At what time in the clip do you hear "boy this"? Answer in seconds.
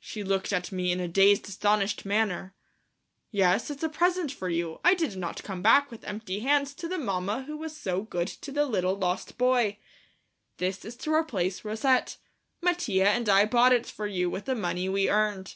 9.38-10.84